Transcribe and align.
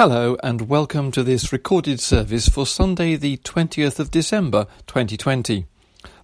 Hello 0.00 0.38
and 0.42 0.62
welcome 0.62 1.10
to 1.10 1.22
this 1.22 1.52
recorded 1.52 2.00
service 2.00 2.48
for 2.48 2.64
Sunday, 2.64 3.16
the 3.16 3.36
20th 3.36 3.98
of 3.98 4.10
December 4.10 4.66
2020. 4.86 5.66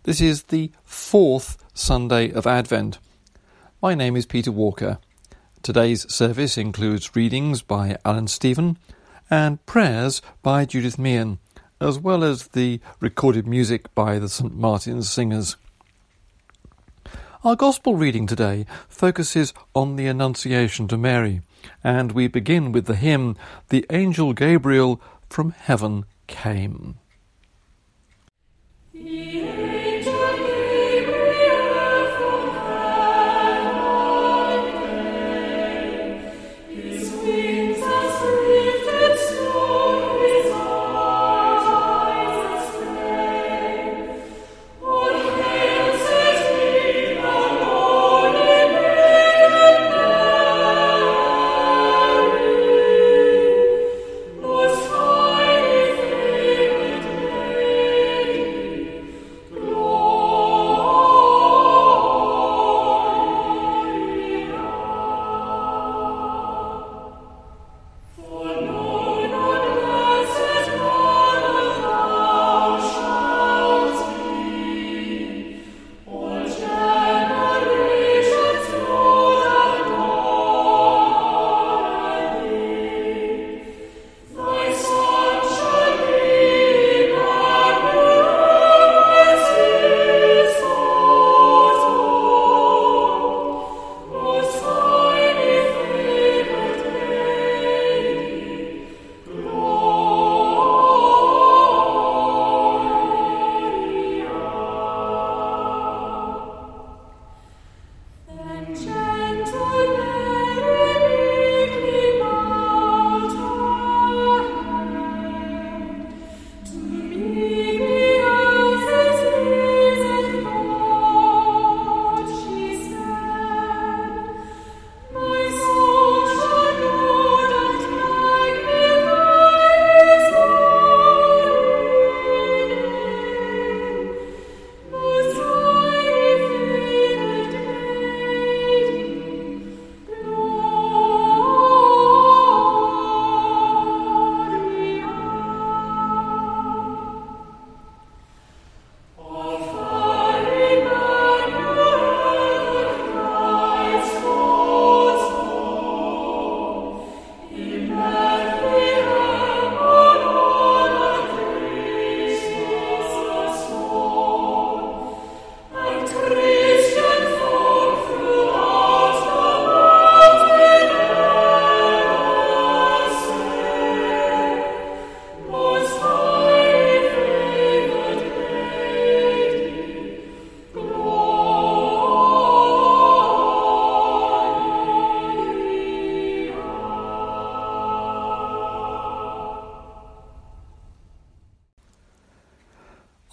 This 0.04 0.18
is 0.18 0.44
the 0.44 0.70
fourth 0.82 1.62
Sunday 1.74 2.32
of 2.32 2.46
Advent. 2.46 2.98
My 3.82 3.94
name 3.94 4.16
is 4.16 4.24
Peter 4.24 4.50
Walker. 4.50 4.96
Today's 5.62 6.10
service 6.10 6.56
includes 6.56 7.14
readings 7.14 7.60
by 7.60 7.98
Alan 8.02 8.28
Stephen 8.28 8.78
and 9.28 9.66
prayers 9.66 10.22
by 10.42 10.64
Judith 10.64 10.98
Meehan, 10.98 11.38
as 11.78 11.98
well 11.98 12.24
as 12.24 12.48
the 12.48 12.80
recorded 13.00 13.46
music 13.46 13.94
by 13.94 14.18
the 14.18 14.30
St. 14.30 14.56
Martin's 14.56 15.10
Singers. 15.10 15.56
Our 17.44 17.56
Gospel 17.56 17.94
reading 17.94 18.26
today 18.26 18.64
focuses 18.88 19.52
on 19.74 19.96
the 19.96 20.06
Annunciation 20.06 20.88
to 20.88 20.96
Mary 20.96 21.42
and 21.82 22.12
we 22.12 22.28
begin 22.28 22.72
with 22.72 22.86
the 22.86 22.96
hymn, 22.96 23.36
The 23.68 23.86
Angel 23.90 24.32
Gabriel 24.32 25.00
from 25.28 25.50
Heaven 25.50 26.04
Came. 26.26 26.96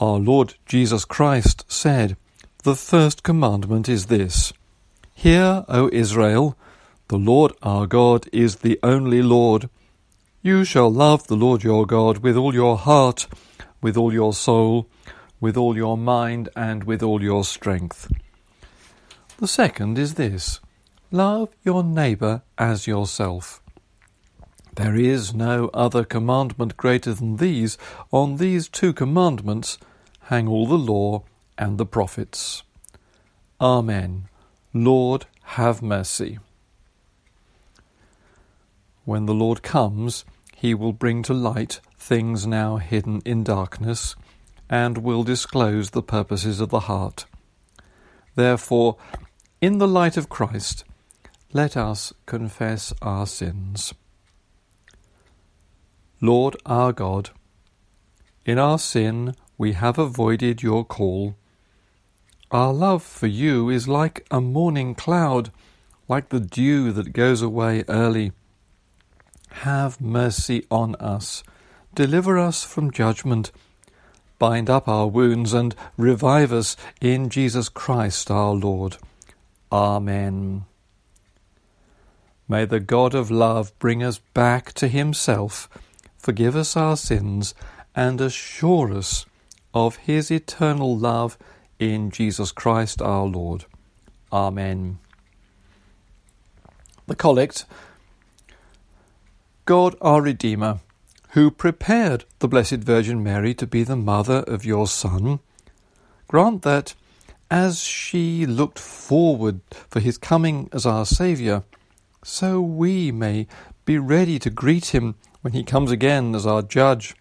Our 0.03 0.19
Lord 0.19 0.55
Jesus 0.65 1.05
Christ 1.05 1.63
said, 1.69 2.17
The 2.63 2.75
first 2.75 3.23
commandment 3.23 3.87
is 3.87 4.07
this 4.07 4.51
Hear, 5.13 5.63
O 5.69 5.89
Israel, 5.93 6.57
the 7.07 7.17
Lord 7.17 7.53
our 7.63 7.87
God 7.87 8.27
is 8.33 8.57
the 8.57 8.77
only 8.83 9.21
Lord. 9.21 9.69
You 10.41 10.65
shall 10.65 10.91
love 10.91 11.27
the 11.27 11.37
Lord 11.37 11.63
your 11.63 11.85
God 11.85 12.17
with 12.17 12.35
all 12.35 12.53
your 12.53 12.77
heart, 12.77 13.27
with 13.81 13.95
all 13.95 14.11
your 14.11 14.33
soul, 14.33 14.89
with 15.39 15.55
all 15.55 15.77
your 15.77 15.97
mind, 15.97 16.49
and 16.53 16.83
with 16.83 17.01
all 17.01 17.23
your 17.23 17.45
strength. 17.45 18.11
The 19.37 19.47
second 19.47 19.97
is 19.97 20.15
this 20.15 20.59
Love 21.11 21.47
your 21.63 21.81
neighbour 21.81 22.41
as 22.57 22.87
yourself. 22.87 23.61
There 24.75 24.97
is 24.97 25.33
no 25.33 25.69
other 25.73 26.03
commandment 26.03 26.75
greater 26.75 27.13
than 27.13 27.37
these. 27.37 27.77
On 28.11 28.35
these 28.35 28.67
two 28.67 28.91
commandments 28.91 29.77
hang 30.23 30.47
all 30.47 30.65
the 30.65 30.77
law 30.77 31.23
and 31.57 31.77
the 31.77 31.85
prophets. 31.85 32.63
Amen. 33.59 34.27
Lord, 34.73 35.25
have 35.43 35.81
mercy. 35.81 36.39
When 39.05 39.25
the 39.25 39.33
Lord 39.33 39.61
comes, 39.61 40.25
he 40.55 40.73
will 40.73 40.93
bring 40.93 41.23
to 41.23 41.33
light 41.33 41.79
things 41.97 42.47
now 42.47 42.77
hidden 42.77 43.21
in 43.25 43.43
darkness, 43.43 44.15
and 44.69 44.97
will 44.97 45.23
disclose 45.23 45.89
the 45.89 46.01
purposes 46.01 46.59
of 46.59 46.69
the 46.69 46.81
heart. 46.81 47.25
Therefore, 48.35 48.97
in 49.61 49.77
the 49.77 49.87
light 49.87 50.17
of 50.17 50.29
Christ, 50.29 50.83
let 51.51 51.77
us 51.77 52.13
confess 52.25 52.93
our 53.01 53.27
sins. 53.27 53.93
Lord 56.19 56.55
our 56.65 56.91
God, 56.93 57.29
in 58.45 58.57
our 58.57 58.79
sin 58.79 59.35
we 59.57 59.73
have 59.73 59.97
avoided 59.97 60.63
your 60.63 60.83
call. 60.83 61.35
Our 62.51 62.73
love 62.73 63.03
for 63.03 63.27
you 63.27 63.69
is 63.69 63.87
like 63.87 64.25
a 64.29 64.41
morning 64.41 64.95
cloud, 64.95 65.51
like 66.07 66.29
the 66.29 66.39
dew 66.39 66.91
that 66.91 67.13
goes 67.13 67.41
away 67.41 67.83
early. 67.87 68.31
Have 69.61 70.01
mercy 70.01 70.65
on 70.69 70.95
us, 70.95 71.43
deliver 71.93 72.37
us 72.37 72.63
from 72.63 72.91
judgment, 72.91 73.51
bind 74.39 74.69
up 74.69 74.87
our 74.87 75.07
wounds, 75.07 75.53
and 75.53 75.75
revive 75.97 76.51
us 76.51 76.75
in 76.99 77.29
Jesus 77.29 77.69
Christ 77.69 78.29
our 78.29 78.53
Lord. 78.53 78.97
Amen. 79.71 80.65
May 82.47 82.65
the 82.65 82.79
God 82.79 83.15
of 83.15 83.31
love 83.31 83.77
bring 83.79 84.03
us 84.03 84.19
back 84.33 84.73
to 84.73 84.87
Himself, 84.87 85.69
forgive 86.17 86.55
us 86.55 86.75
our 86.75 86.97
sins, 86.97 87.55
and 87.95 88.19
assure 88.19 88.93
us 88.93 89.25
of 89.73 89.97
his 89.97 90.29
eternal 90.29 90.97
love 90.97 91.37
in 91.79 92.11
Jesus 92.11 92.51
Christ 92.51 93.01
our 93.01 93.25
Lord. 93.25 93.65
Amen. 94.31 94.99
The 97.07 97.15
collect 97.15 97.65
God 99.65 99.95
our 100.01 100.21
Redeemer, 100.21 100.79
who 101.31 101.49
prepared 101.49 102.25
the 102.39 102.47
Blessed 102.47 102.77
Virgin 102.77 103.23
Mary 103.23 103.53
to 103.53 103.65
be 103.65 103.83
the 103.83 103.95
mother 103.95 104.43
of 104.47 104.65
your 104.65 104.87
Son, 104.87 105.39
grant 106.27 106.63
that, 106.63 106.95
as 107.49 107.83
she 107.83 108.45
looked 108.45 108.79
forward 108.79 109.61
for 109.89 109.99
his 109.99 110.17
coming 110.17 110.69
as 110.73 110.85
our 110.85 111.05
Saviour, 111.05 111.63
so 112.23 112.61
we 112.61 113.11
may 113.11 113.47
be 113.85 113.97
ready 113.97 114.39
to 114.39 114.49
greet 114.49 114.87
him 114.87 115.15
when 115.41 115.53
he 115.53 115.63
comes 115.63 115.91
again 115.91 116.35
as 116.35 116.45
our 116.45 116.61
Judge, 116.61 117.15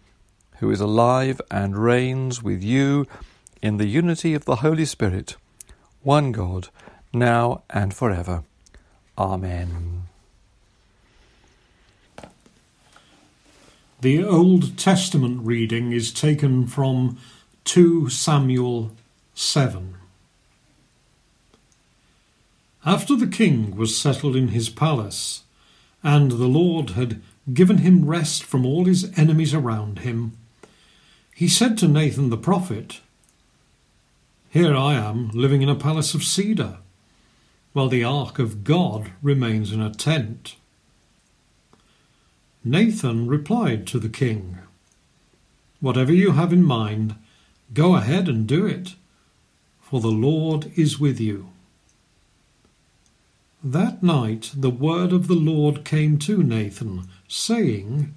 who 0.63 0.71
is 0.71 0.79
alive 0.79 1.41
and 1.51 1.77
reigns 1.77 2.41
with 2.41 2.63
you 2.63 3.05
in 3.61 3.75
the 3.75 3.85
unity 3.85 4.33
of 4.33 4.45
the 4.45 4.55
Holy 4.67 4.85
Spirit, 4.85 5.35
one 6.03 6.31
God, 6.31 6.69
now 7.11 7.63
and 7.69 7.93
forever. 7.93 8.45
Amen. 9.17 10.03
The 13.99 14.23
Old 14.23 14.77
Testament 14.77 15.45
reading 15.45 15.91
is 15.91 16.13
taken 16.13 16.65
from 16.65 17.17
2 17.65 18.07
Samuel 18.07 18.93
7. 19.33 19.95
After 22.85 23.17
the 23.17 23.27
king 23.27 23.75
was 23.75 23.99
settled 23.99 24.37
in 24.37 24.47
his 24.47 24.69
palace, 24.69 25.43
and 26.01 26.31
the 26.31 26.47
Lord 26.47 26.91
had 26.91 27.21
given 27.53 27.79
him 27.79 28.05
rest 28.05 28.45
from 28.45 28.65
all 28.65 28.85
his 28.85 29.11
enemies 29.17 29.53
around 29.53 29.99
him, 29.99 30.37
he 31.35 31.47
said 31.47 31.77
to 31.79 31.87
Nathan 31.87 32.29
the 32.29 32.37
prophet, 32.37 33.01
Here 34.49 34.75
I 34.75 34.93
am 34.93 35.29
living 35.29 35.61
in 35.61 35.69
a 35.69 35.75
palace 35.75 36.13
of 36.13 36.23
cedar, 36.23 36.77
while 37.73 37.89
the 37.89 38.03
ark 38.03 38.37
of 38.37 38.63
God 38.63 39.11
remains 39.21 39.71
in 39.71 39.81
a 39.81 39.93
tent. 39.93 40.55
Nathan 42.63 43.27
replied 43.27 43.87
to 43.87 43.99
the 43.99 44.09
king, 44.09 44.59
Whatever 45.79 46.13
you 46.13 46.31
have 46.31 46.53
in 46.53 46.63
mind, 46.63 47.15
go 47.73 47.95
ahead 47.95 48.29
and 48.29 48.47
do 48.47 48.65
it, 48.65 48.95
for 49.81 49.99
the 49.99 50.07
Lord 50.07 50.71
is 50.77 50.99
with 50.99 51.19
you. 51.19 51.49
That 53.63 54.03
night 54.03 54.51
the 54.55 54.69
word 54.69 55.11
of 55.11 55.27
the 55.27 55.35
Lord 55.35 55.83
came 55.83 56.19
to 56.19 56.43
Nathan, 56.43 57.07
saying, 57.27 58.13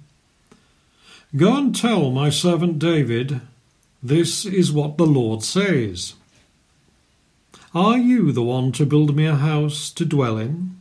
Go 1.35 1.57
and 1.57 1.75
tell 1.75 2.09
my 2.09 2.29
servant 2.29 2.79
David, 2.79 3.41
This 4.01 4.45
is 4.45 4.71
what 4.71 4.97
the 4.97 5.05
Lord 5.05 5.43
says. 5.43 6.13
Are 7.75 7.97
you 7.97 8.31
the 8.31 8.43
one 8.43 8.71
to 8.73 8.85
build 8.85 9.13
me 9.13 9.25
a 9.25 9.35
house 9.35 9.91
to 9.91 10.05
dwell 10.05 10.37
in? 10.37 10.79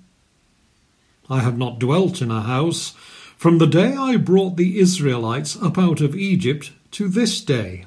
I 1.28 1.40
have 1.40 1.58
not 1.58 1.80
dwelt 1.80 2.22
in 2.22 2.30
a 2.30 2.42
house 2.42 2.90
from 3.36 3.58
the 3.58 3.66
day 3.66 3.96
I 3.96 4.16
brought 4.16 4.56
the 4.56 4.78
Israelites 4.78 5.60
up 5.60 5.76
out 5.76 6.00
of 6.00 6.14
Egypt 6.14 6.70
to 6.92 7.08
this 7.08 7.40
day. 7.40 7.84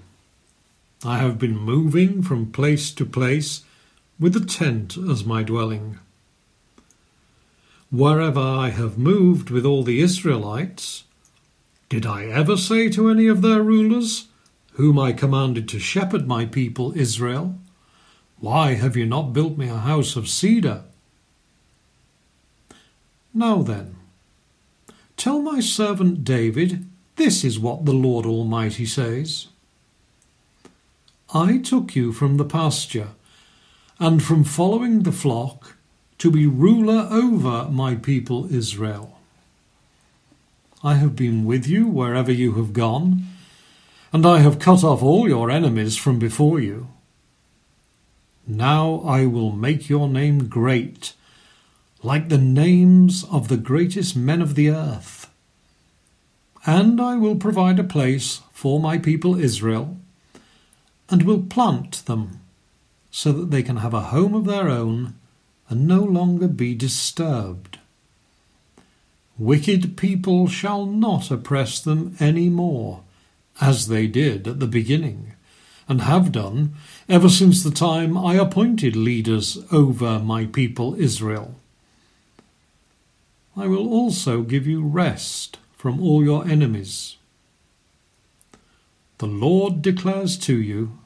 I 1.04 1.20
have 1.20 1.40
been 1.40 1.58
moving 1.58 2.22
from 2.22 2.52
place 2.52 2.92
to 2.92 3.06
place 3.06 3.64
with 4.20 4.36
a 4.36 4.46
tent 4.46 4.98
as 4.98 5.24
my 5.24 5.44
dwelling. 5.44 5.98
Wherever 7.90 8.42
I 8.42 8.70
have 8.70 8.98
moved 8.98 9.50
with 9.50 9.66
all 9.66 9.84
the 9.84 10.02
Israelites, 10.02 11.06
did 11.90 12.06
I 12.06 12.26
ever 12.26 12.56
say 12.56 12.90
to 12.90 13.10
any 13.10 13.28
of 13.28 13.42
their 13.42 13.64
rulers, 13.64 14.28
whom 14.74 15.00
I 15.00 15.12
commanded 15.12 15.68
to 15.70 15.80
shepherd 15.80 16.28
my 16.28 16.46
people 16.46 16.94
Israel, 16.96 17.56
Why 18.40 18.76
have 18.76 18.96
you 18.96 19.06
not 19.06 19.34
built 19.34 19.58
me 19.58 19.68
a 19.68 19.78
house 19.78 20.16
of 20.16 20.30
cedar? 20.30 20.84
Now 23.34 23.64
then, 23.64 23.96
Tell 25.20 25.42
my 25.42 25.60
servant 25.60 26.24
David, 26.24 26.86
this 27.18 27.44
is 27.44 27.60
what 27.60 27.84
the 27.84 27.92
Lord 27.92 28.26
Almighty 28.26 28.86
says. 28.86 29.48
I 31.34 31.58
took 31.58 31.94
you 31.94 32.14
from 32.14 32.38
the 32.38 32.46
pasture, 32.46 33.10
and 34.00 34.24
from 34.24 34.46
following 34.46 35.04
the 35.04 35.12
flock, 35.12 35.76
to 36.20 36.32
be 36.32 36.48
ruler 36.48 37.10
over 37.12 37.68
my 37.70 37.96
people 37.96 38.48
Israel. 38.54 39.19
I 40.84 40.96
have 40.96 41.16
been 41.16 41.46
with 41.46 41.68
you 41.68 41.88
wherever 41.88 42.32
you 42.32 42.54
have 42.54 42.72
gone, 42.72 43.26
and 44.14 44.26
I 44.26 44.40
have 44.40 44.60
cut 44.60 44.84
off 44.84 45.04
all 45.04 45.28
your 45.28 45.52
enemies 45.52 45.98
from 45.98 46.20
before 46.20 46.60
you. 46.60 46.88
Now 48.48 49.02
I 49.06 49.26
will 49.26 49.52
make 49.52 49.90
your 49.90 50.08
name 50.08 50.48
great 50.48 51.14
like 52.02 52.30
the 52.30 52.38
names 52.38 53.26
of 53.26 53.50
the 53.50 53.58
greatest 53.58 54.16
men 54.16 54.42
of 54.42 54.56
the 54.56 54.70
earth. 54.70 55.30
And 56.66 57.02
I 57.02 57.16
will 57.16 57.36
provide 57.36 57.80
a 57.80 57.84
place 57.84 58.42
for 58.54 58.80
my 58.80 58.98
people 58.98 59.40
Israel, 59.40 59.98
and 61.10 61.24
will 61.24 61.42
plant 61.42 62.06
them 62.06 62.40
so 63.12 63.32
that 63.34 63.52
they 63.52 63.64
can 63.64 63.78
have 63.78 63.94
a 63.94 64.12
home 64.16 64.34
of 64.34 64.46
their 64.46 64.70
own 64.70 65.16
and 65.68 65.88
no 65.88 66.02
longer 66.02 66.48
be 66.48 66.74
disturbed. 66.74 67.79
Wicked 69.40 69.96
people 69.96 70.50
shall 70.50 70.86
not 70.86 71.32
oppress 71.32 71.80
them 71.80 72.14
any 72.20 72.50
more, 72.50 73.04
as 73.62 73.88
they 73.88 74.06
did 74.06 74.46
at 74.46 74.60
the 74.60 74.68
beginning, 74.68 75.32
and 75.88 76.02
have 76.02 76.34
done 76.34 76.74
ever 77.08 77.30
since 77.30 77.64
the 77.64 77.72
time 77.72 78.18
I 78.18 78.34
appointed 78.34 78.98
leaders 78.98 79.58
over 79.72 80.20
my 80.20 80.46
people 80.46 80.94
Israel. 80.96 81.56
I 83.56 83.66
will 83.68 83.88
also 83.88 84.42
give 84.42 84.68
you 84.68 84.84
rest 84.84 85.58
from 85.78 86.02
all 86.02 86.22
your 86.22 86.46
enemies. 86.46 87.16
The 89.20 89.28
Lord 89.28 89.82
declares 89.82 90.38
to 90.40 90.62
you 90.62 91.00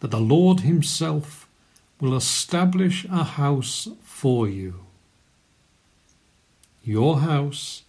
that 0.00 0.10
the 0.10 0.20
Lord 0.20 0.60
Himself 0.60 1.46
will 2.00 2.16
establish 2.16 3.04
a 3.04 3.24
house 3.24 3.88
for 4.02 4.48
you. 4.48 4.86
Your 6.84 7.20
house 7.20 7.82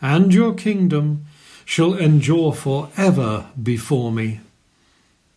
and 0.00 0.32
your 0.32 0.54
kingdom 0.54 1.26
shall 1.64 1.94
endure 1.94 2.52
for 2.52 2.90
ever 2.96 3.46
before 3.60 4.12
me. 4.12 4.40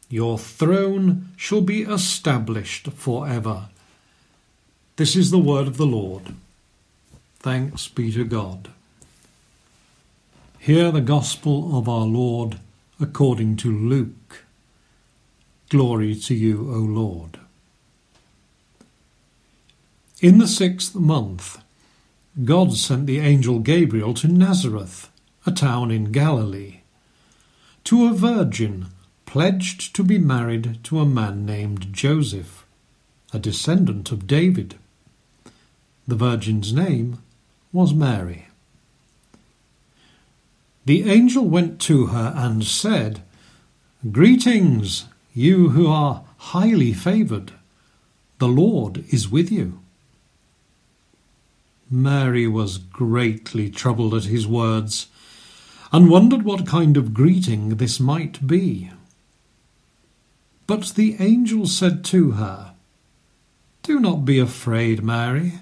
Your 0.10 0.38
throne 0.38 1.30
shall 1.38 1.62
be 1.62 1.84
established 1.84 2.88
for 2.92 3.28
ever. 3.28 3.70
This 4.96 5.16
is 5.16 5.32
the 5.32 5.40
word 5.40 5.68
of 5.68 5.78
the 5.78 5.86
Lord. 5.86 6.34
Thanks 7.40 7.88
be 7.88 8.12
to 8.12 8.26
God. 8.26 8.70
Hear 10.60 10.92
the 10.92 11.02
gospel 11.02 11.78
of 11.78 11.88
our 11.88 12.06
Lord 12.06 12.60
according 13.00 13.56
to 13.58 13.72
Luke. 13.72 14.44
Glory 15.70 16.16
to 16.16 16.36
you, 16.36 16.70
O 16.74 16.80
Lord. 16.80 17.40
In 20.20 20.40
the 20.40 20.48
sixth 20.48 20.96
month, 20.96 21.62
God 22.44 22.74
sent 22.74 23.08
the 23.08 23.20
angel 23.20 23.60
Gabriel 23.60 24.14
to 24.16 24.28
Nazareth, 24.28 25.10
a 25.46 25.52
town 25.52 25.92
in 25.92 26.12
Galilee, 26.12 26.82
to 27.86 28.08
a 28.08 28.14
virgin 28.14 28.88
pledged 29.26 29.96
to 29.96 30.04
be 30.04 30.18
married 30.18 30.84
to 30.84 31.00
a 31.00 31.06
man 31.06 31.46
named 31.46 31.92
Joseph, 31.92 32.66
a 33.34 33.40
descendant 33.40 34.12
of 34.12 34.28
David. 34.28 34.76
The 36.08 36.16
virgin's 36.16 36.74
name 36.74 37.20
was 37.72 37.94
Mary. 37.94 38.48
The 40.86 41.10
angel 41.10 41.46
went 41.46 41.80
to 41.82 42.08
her 42.08 42.34
and 42.36 42.64
said, 42.64 43.22
Greetings, 44.12 45.06
you 45.34 45.70
who 45.70 45.88
are 45.88 46.24
highly 46.38 46.94
favoured. 46.94 47.52
The 48.40 48.48
Lord 48.48 49.04
is 49.10 49.30
with 49.30 49.52
you. 49.52 49.80
Mary 51.90 52.48
was 52.48 52.78
greatly 52.78 53.70
troubled 53.70 54.14
at 54.14 54.26
his 54.26 54.48
words, 54.48 55.08
and 55.92 56.10
wondered 56.10 56.44
what 56.44 56.68
kind 56.68 56.98
of 56.98 57.14
greeting 57.14 57.78
this 57.78 58.00
might 58.00 58.46
be. 58.46 58.92
But 60.68 60.90
the 60.90 61.16
angel 61.20 61.66
said 61.66 62.06
to 62.06 62.32
her, 62.32 62.74
Do 63.82 64.00
not 64.00 64.24
be 64.24 64.38
afraid, 64.38 65.04
Mary. 65.04 65.54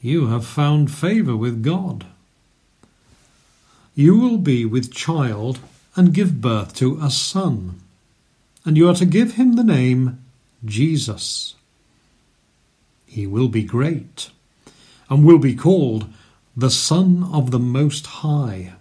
You 0.00 0.28
have 0.28 0.46
found 0.46 0.92
favour 0.92 1.36
with 1.36 1.62
God. 1.62 2.06
You 3.96 4.16
will 4.16 4.38
be 4.38 4.64
with 4.64 4.94
child 4.94 5.58
and 5.96 6.14
give 6.14 6.40
birth 6.40 6.74
to 6.76 6.98
a 7.02 7.10
son, 7.10 7.80
and 8.64 8.76
you 8.76 8.88
are 8.88 8.94
to 8.94 9.04
give 9.04 9.34
him 9.34 9.56
the 9.56 9.64
name 9.64 10.24
Jesus. 10.64 11.54
He 13.06 13.26
will 13.26 13.48
be 13.48 13.64
great, 13.64 14.30
and 15.10 15.24
will 15.24 15.38
be 15.38 15.54
called 15.54 16.06
the 16.56 16.70
Son 16.70 17.28
of 17.32 17.50
the 17.50 17.58
Most 17.58 18.06
High. 18.06 18.72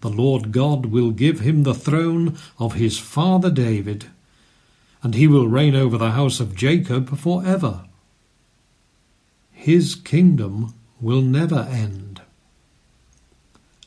The 0.00 0.08
Lord 0.08 0.52
God 0.52 0.86
will 0.86 1.10
give 1.10 1.40
him 1.40 1.64
the 1.64 1.74
throne 1.74 2.38
of 2.58 2.74
his 2.74 2.98
father 2.98 3.50
David, 3.50 4.06
and 5.02 5.14
he 5.14 5.26
will 5.26 5.48
reign 5.48 5.74
over 5.74 5.98
the 5.98 6.12
house 6.12 6.40
of 6.40 6.54
Jacob 6.54 7.18
for 7.18 7.44
ever 7.44 7.84
his 9.64 9.94
kingdom 9.94 10.74
will 11.00 11.22
never 11.22 11.60
end. 11.70 12.20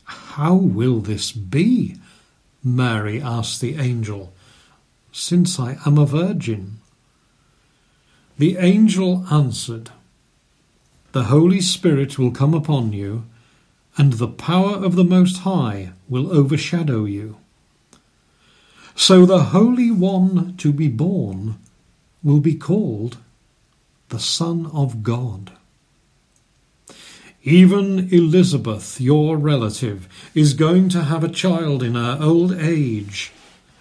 How 0.06 0.56
will 0.56 1.02
this 1.02 1.32
be? 1.32 1.98
Mary 2.64 3.22
asked 3.22 3.62
the 3.62 3.76
angel, 3.76 4.34
since 5.12 5.60
I 5.60 5.78
am 5.86 6.00
a 6.00 6.08
virgin. 6.08 6.80
The 8.40 8.58
angel 8.58 9.24
answered, 9.30 9.92
The 11.14 11.24
Holy 11.26 11.62
Spirit 11.62 12.20
will 12.20 12.32
come 12.32 12.54
upon 12.54 12.94
you, 12.94 13.26
and 13.98 14.14
the 14.14 14.28
power 14.28 14.76
of 14.76 14.96
the 14.96 15.04
Most 15.04 15.40
High 15.40 15.92
will 16.10 16.32
overshadow 16.32 17.06
you. 17.06 17.38
So 18.96 19.26
the 19.26 19.46
Holy 19.46 19.90
One 19.90 20.58
to 20.58 20.74
be 20.74 20.88
born 20.88 21.58
will 22.24 22.40
be 22.40 22.56
called 22.56 23.18
the 24.10 24.20
Son 24.20 24.66
of 24.74 25.04
God. 25.04 25.52
Even 27.44 28.10
Elizabeth, 28.12 29.00
your 29.00 29.38
relative, 29.38 30.10
is 30.36 30.54
going 30.54 30.90
to 30.90 31.06
have 31.06 31.24
a 31.24 31.30
child 31.30 31.82
in 31.84 31.96
her 31.96 32.18
old 32.20 32.52
age, 32.54 33.32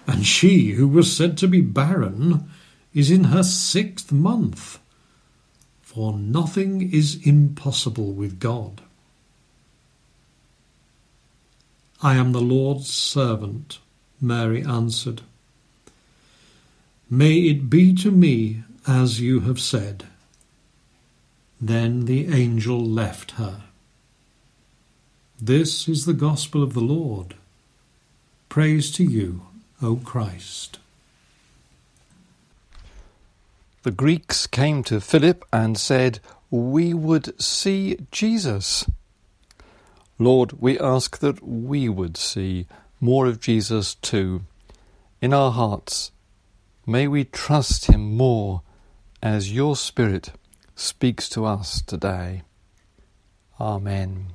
and 0.06 0.24
she, 0.24 0.72
who 0.72 0.86
was 0.86 1.14
said 1.14 1.36
to 1.38 1.48
be 1.48 1.60
barren, 1.60 2.48
is 2.94 3.10
in 3.10 3.24
her 3.24 3.42
sixth 3.42 4.12
month. 4.12 4.78
For 5.96 6.12
nothing 6.12 6.92
is 6.92 7.26
impossible 7.26 8.12
with 8.12 8.38
God. 8.38 8.82
I 12.02 12.16
am 12.16 12.32
the 12.32 12.40
Lord's 12.42 12.90
servant, 12.90 13.78
Mary 14.20 14.62
answered. 14.62 15.22
May 17.08 17.38
it 17.44 17.70
be 17.70 17.94
to 17.94 18.10
me 18.10 18.62
as 18.86 19.22
you 19.22 19.40
have 19.40 19.58
said. 19.58 20.04
Then 21.62 22.04
the 22.04 22.28
angel 22.28 22.84
left 22.84 23.30
her. 23.40 23.62
This 25.40 25.88
is 25.88 26.04
the 26.04 26.12
gospel 26.12 26.62
of 26.62 26.74
the 26.74 26.80
Lord. 26.80 27.36
Praise 28.50 28.90
to 28.92 29.02
you, 29.02 29.46
O 29.80 29.96
Christ. 29.96 30.78
The 33.86 33.92
Greeks 33.92 34.48
came 34.48 34.82
to 34.82 35.00
Philip 35.00 35.44
and 35.52 35.78
said, 35.78 36.18
We 36.50 36.92
would 36.92 37.40
see 37.40 37.96
Jesus. 38.10 38.84
Lord, 40.18 40.54
we 40.58 40.76
ask 40.80 41.18
that 41.18 41.40
we 41.40 41.88
would 41.88 42.16
see 42.16 42.66
more 43.00 43.26
of 43.26 43.38
Jesus 43.38 43.94
too 43.94 44.42
in 45.20 45.32
our 45.32 45.52
hearts. 45.52 46.10
May 46.84 47.06
we 47.06 47.22
trust 47.26 47.84
him 47.84 48.16
more 48.16 48.62
as 49.22 49.52
your 49.52 49.76
Spirit 49.76 50.32
speaks 50.74 51.28
to 51.28 51.44
us 51.44 51.80
today. 51.80 52.42
Amen. 53.60 54.32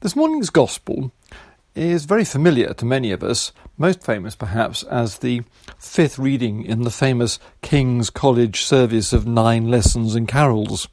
This 0.00 0.16
morning's 0.16 0.50
Gospel 0.50 1.12
is 1.76 2.06
very 2.06 2.24
familiar 2.24 2.74
to 2.74 2.84
many 2.84 3.12
of 3.12 3.22
us, 3.22 3.52
most 3.78 4.02
famous 4.02 4.34
perhaps 4.34 4.82
as 4.84 5.18
the 5.18 5.42
fifth 5.78 6.18
reading 6.18 6.64
in 6.64 6.82
the 6.82 6.90
famous 6.90 7.38
King's 7.62 8.10
College 8.10 8.62
service 8.62 9.12
of 9.12 9.26
nine 9.26 9.70
lessons 9.70 10.14
and 10.14 10.26
carols. 10.26 10.88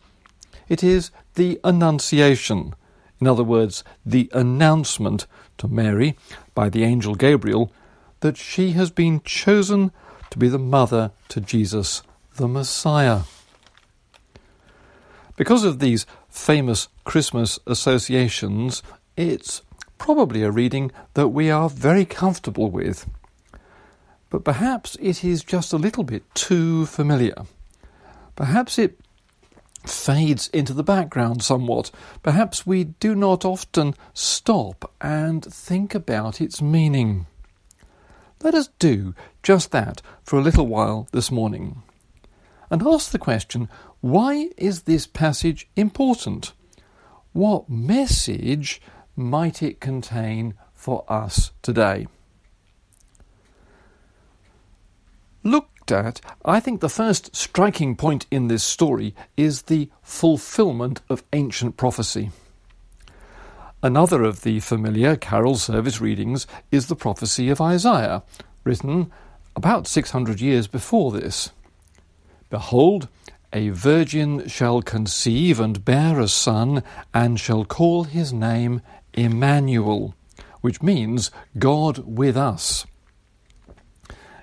It 0.68 0.84
is 0.84 1.12
the 1.36 1.60
Annunciation, 1.64 2.76
in 3.20 3.28
other 3.28 3.44
words, 3.44 3.84
the 4.06 4.30
announcement 4.34 5.28
to 5.58 5.68
Mary 5.68 6.18
by 6.54 6.70
the 6.70 6.84
angel 6.84 7.16
Gabriel 7.16 7.72
that 8.20 8.38
she 8.38 8.72
has 8.72 8.92
been 8.92 9.22
chosen 9.22 9.92
to 10.30 10.38
be 10.38 10.48
the 10.48 10.60
mother 10.60 11.12
to 11.30 11.40
Jesus, 11.40 12.04
the 12.36 12.48
Messiah. 12.48 13.22
Because 15.36 15.64
of 15.64 15.80
these 15.80 16.06
famous 16.30 16.88
Christmas 17.04 17.60
associations, 17.66 18.84
it's 19.16 19.62
probably 20.04 20.44
a 20.44 20.52
reading 20.52 20.92
that 21.14 21.30
we 21.30 21.50
are 21.50 21.70
very 21.70 22.04
comfortable 22.04 22.70
with. 22.70 23.10
But 24.30 24.44
perhaps 24.44 24.98
it 25.00 25.24
is 25.24 25.46
just 25.46 25.72
a 25.72 25.78
little 25.78 26.04
bit 26.04 26.24
too 26.36 26.86
familiar. 26.88 27.46
Perhaps 28.36 28.78
it 28.78 29.00
fades 29.86 30.50
into 30.50 30.74
the 30.74 30.84
background 30.84 31.42
somewhat. 31.42 31.90
Perhaps 32.22 32.68
we 32.68 32.84
do 32.84 33.16
not 33.16 33.46
often 33.46 33.96
stop 34.14 34.92
and 35.00 35.42
think 35.46 35.96
about 35.96 36.42
its 36.42 36.62
meaning. 36.62 37.26
Let 38.42 38.56
us 38.56 38.68
do 38.80 39.16
just 39.42 39.72
that 39.72 40.02
for 40.22 40.38
a 40.38 40.44
little 40.44 40.68
while 40.68 41.08
this 41.14 41.32
morning 41.32 41.82
and 42.70 42.86
ask 42.86 43.12
the 43.12 43.18
question 43.18 43.70
why 44.02 44.50
is 44.58 44.82
this 44.82 45.08
passage 45.08 45.70
important? 45.78 46.52
What 47.32 47.70
message 47.70 48.82
might 49.16 49.62
it 49.62 49.80
contain 49.80 50.54
for 50.74 51.06
us 51.08 51.52
today? 51.62 52.08
Looked 55.44 55.92
at, 55.92 56.22
I 56.46 56.60
think 56.60 56.80
the 56.80 56.90
first 56.90 57.36
striking 57.36 57.96
point 57.96 58.26
in 58.32 58.48
this 58.48 58.64
story 58.64 59.14
is 59.36 59.64
the 59.64 59.90
fulfillment 60.02 61.02
of 61.10 61.24
ancient 61.34 61.76
prophecy. 61.78 62.32
Another 63.82 64.24
of 64.24 64.44
the 64.44 64.62
familiar 64.62 65.18
carol 65.18 65.56
service 65.56 66.00
readings 66.00 66.48
is 66.72 66.88
the 66.88 66.96
prophecy 66.96 67.50
of 67.50 67.60
Isaiah, 67.60 68.24
written 68.64 69.12
about 69.58 69.88
600 69.88 70.40
years 70.40 70.68
before 70.68 71.12
this. 71.12 71.52
Behold, 72.50 73.10
a 73.52 73.70
virgin 73.70 74.48
shall 74.48 74.82
conceive 74.82 75.60
and 75.60 75.84
bear 75.84 76.20
a 76.20 76.30
son, 76.30 76.82
and 77.14 77.40
shall 77.40 77.66
call 77.66 78.06
his 78.06 78.32
name 78.32 78.82
Emmanuel, 79.14 80.16
which 80.62 80.82
means 80.82 81.32
God 81.58 82.00
with 82.00 82.38
us. 82.38 82.86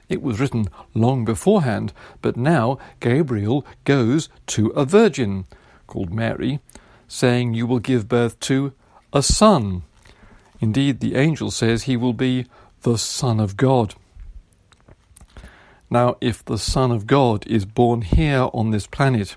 It 0.08 0.22
was 0.22 0.40
written 0.40 0.68
long 0.92 1.24
beforehand, 1.24 1.92
but 2.20 2.36
now 2.36 2.78
Gabriel 2.98 3.64
goes 3.84 4.28
to 4.48 4.68
a 4.70 4.84
virgin, 4.84 5.46
called 5.86 6.12
Mary, 6.12 6.60
saying, 7.06 7.54
You 7.54 7.66
will 7.66 7.78
give 7.78 8.08
birth 8.08 8.38
to 8.40 8.72
a 9.12 9.22
son. 9.22 9.82
Indeed, 10.60 11.00
the 11.00 11.14
angel 11.14 11.50
says 11.50 11.84
he 11.84 11.96
will 11.96 12.12
be 12.12 12.46
the 12.82 12.98
Son 12.98 13.40
of 13.40 13.56
God. 13.56 13.94
Now, 15.88 16.16
if 16.20 16.44
the 16.44 16.58
Son 16.58 16.90
of 16.92 17.06
God 17.06 17.46
is 17.46 17.64
born 17.64 18.02
here 18.02 18.48
on 18.52 18.70
this 18.70 18.86
planet, 18.86 19.36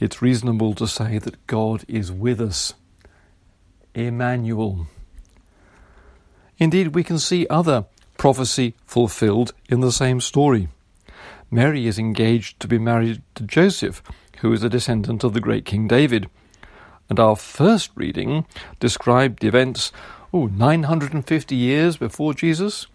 it's 0.00 0.20
reasonable 0.20 0.74
to 0.74 0.86
say 0.86 1.18
that 1.18 1.46
God 1.46 1.84
is 1.88 2.10
with 2.10 2.40
us. 2.40 2.74
Emmanuel. 3.94 4.86
Indeed, 6.58 6.94
we 6.94 7.02
can 7.02 7.18
see 7.18 7.46
other 7.48 7.86
prophecy 8.16 8.74
fulfilled 8.86 9.52
in 9.68 9.80
the 9.80 9.92
same 9.92 10.20
story. 10.20 10.68
Mary 11.50 11.86
is 11.86 11.98
engaged 11.98 12.58
to 12.60 12.68
be 12.68 12.78
married 12.78 13.22
to 13.34 13.42
Joseph, 13.42 14.02
who 14.38 14.52
is 14.52 14.62
a 14.62 14.68
descendant 14.68 15.24
of 15.24 15.34
the 15.34 15.40
great 15.40 15.64
King 15.64 15.86
David 15.88 16.28
and 17.08 17.20
our 17.20 17.36
first 17.36 17.90
reading 17.94 18.46
described 18.80 19.44
events 19.44 19.92
oh, 20.32 20.46
950 20.46 21.54
years 21.54 21.96
before 21.96 22.34
Jesus, 22.34 22.86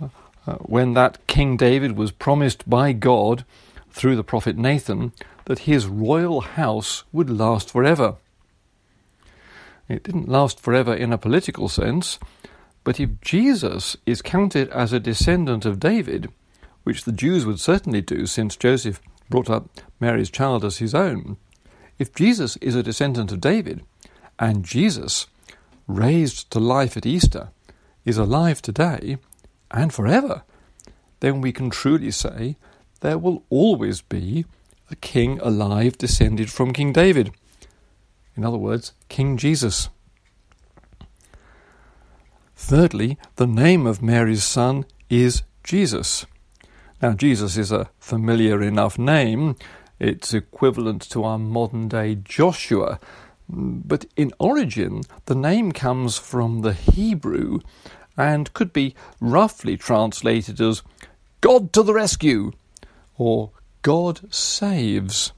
uh, 0.00 0.54
when 0.56 0.92
that 0.94 1.26
King 1.26 1.56
David 1.56 1.96
was 1.96 2.10
promised 2.10 2.68
by 2.68 2.92
God 2.92 3.44
through 3.90 4.16
the 4.16 4.24
prophet 4.24 4.56
Nathan 4.56 5.12
that 5.46 5.60
his 5.60 5.86
royal 5.86 6.40
house 6.42 7.04
would 7.12 7.30
last 7.30 7.70
forever. 7.70 8.16
It 9.88 10.02
didn't 10.02 10.28
last 10.28 10.60
forever 10.60 10.94
in 10.94 11.12
a 11.12 11.18
political 11.18 11.68
sense, 11.68 12.18
but 12.84 13.00
if 13.00 13.20
Jesus 13.20 13.96
is 14.06 14.22
counted 14.22 14.68
as 14.70 14.92
a 14.92 15.00
descendant 15.00 15.64
of 15.64 15.80
David, 15.80 16.30
which 16.84 17.04
the 17.04 17.12
Jews 17.12 17.46
would 17.46 17.60
certainly 17.60 18.00
do 18.00 18.26
since 18.26 18.56
Joseph 18.56 19.00
brought 19.30 19.50
up 19.50 19.68
Mary's 20.00 20.30
child 20.30 20.64
as 20.64 20.78
his 20.78 20.94
own, 20.94 21.36
if 21.98 22.14
Jesus 22.14 22.56
is 22.58 22.74
a 22.74 22.82
descendant 22.82 23.32
of 23.32 23.40
David, 23.40 23.82
and 24.38 24.64
Jesus, 24.64 25.26
raised 25.86 26.50
to 26.50 26.58
life 26.58 26.96
at 26.96 27.06
Easter, 27.06 27.50
is 28.04 28.18
alive 28.18 28.60
today 28.60 29.18
and 29.70 29.92
forever, 29.92 30.42
then 31.20 31.40
we 31.40 31.52
can 31.52 31.70
truly 31.70 32.10
say 32.10 32.56
there 33.00 33.18
will 33.18 33.44
always 33.48 34.00
be 34.00 34.44
a 34.90 34.96
king 34.96 35.40
alive 35.40 35.96
descended 35.96 36.50
from 36.50 36.72
King 36.72 36.92
David. 36.92 37.32
In 38.36 38.44
other 38.44 38.58
words, 38.58 38.92
King 39.08 39.36
Jesus. 39.36 39.88
Thirdly, 42.56 43.18
the 43.36 43.46
name 43.46 43.86
of 43.86 44.02
Mary's 44.02 44.44
son 44.44 44.86
is 45.10 45.42
Jesus. 45.62 46.26
Now, 47.02 47.12
Jesus 47.12 47.56
is 47.56 47.70
a 47.70 47.90
familiar 47.98 48.62
enough 48.62 48.98
name 48.98 49.56
it's 50.00 50.34
equivalent 50.34 51.02
to 51.10 51.24
our 51.24 51.38
modern 51.38 51.88
day 51.88 52.16
Joshua. 52.16 52.98
But 53.48 54.06
in 54.16 54.32
origin, 54.38 55.02
the 55.26 55.34
name 55.34 55.72
comes 55.72 56.18
from 56.18 56.62
the 56.62 56.72
Hebrew 56.72 57.60
and 58.16 58.52
could 58.54 58.72
be 58.72 58.94
roughly 59.20 59.76
translated 59.76 60.60
as 60.60 60.82
God 61.40 61.72
to 61.74 61.82
the 61.82 61.94
rescue 61.94 62.52
or 63.16 63.50
God 63.82 64.32
saves. 64.32 65.32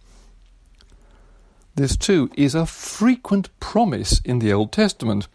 This 1.77 1.95
too 1.95 2.31
is 2.35 2.55
a 2.55 2.65
frequent 2.65 3.51
promise 3.61 4.23
in 4.25 4.39
the 4.39 4.51
Old 4.51 4.73
Testament. 4.73 5.29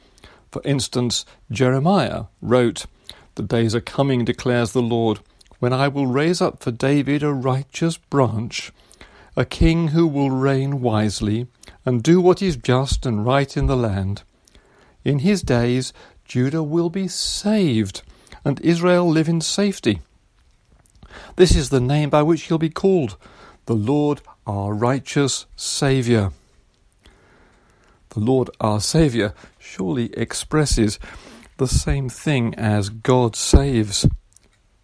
For 0.52 0.60
instance, 0.66 1.24
Jeremiah 1.52 2.26
wrote, 2.42 2.88
The 3.36 3.44
days 3.44 3.76
are 3.76 3.82
coming, 3.82 4.26
declares 4.26 4.72
the 4.72 4.82
Lord, 4.82 5.20
when 5.60 5.72
I 5.72 5.88
will 5.88 6.08
raise 6.08 6.42
up 6.42 6.64
for 6.64 6.72
David 6.72 7.22
a 7.22 7.32
righteous 7.32 7.98
branch, 7.98 8.72
a 9.38 9.46
king 9.46 9.90
who 9.90 10.08
will 10.08 10.32
reign 10.32 10.82
wisely 10.82 11.46
and 11.86 12.02
do 12.02 12.20
what 12.20 12.42
is 12.42 12.58
just 12.58 13.06
and 13.06 13.24
right 13.24 13.56
in 13.56 13.68
the 13.68 13.78
land. 13.78 14.24
In 15.04 15.20
his 15.20 15.44
days, 15.44 15.94
Judah 16.26 16.64
will 16.64 16.90
be 16.90 17.08
saved 17.08 18.02
and 18.44 18.60
Israel 18.62 19.08
live 19.08 19.30
in 19.30 19.42
safety. 19.42 20.02
This 21.36 21.56
is 21.56 21.70
the 21.70 21.80
name 21.80 22.10
by 22.10 22.24
which 22.24 22.44
he'll 22.44 22.58
be 22.58 22.72
called, 22.72 23.16
the 23.68 23.76
Lord 23.76 24.22
our 24.52 24.74
righteous 24.74 25.46
Saviour. 25.56 26.34
The 28.10 28.20
Lord 28.20 28.50
our 28.60 28.82
Saviour 28.82 29.34
surely 29.58 30.14
expresses 30.14 31.00
the 31.56 31.70
same 31.70 32.10
thing 32.10 32.54
as 32.56 32.90
God 32.90 33.38
saves. 33.38 34.06